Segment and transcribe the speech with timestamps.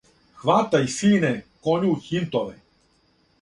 [0.43, 1.31] Хватај, сине,
[1.67, 2.57] коње у хинтове,